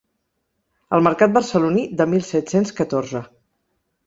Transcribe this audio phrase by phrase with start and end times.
[0.97, 3.23] El mercat barceloní de mil set-cents catorze.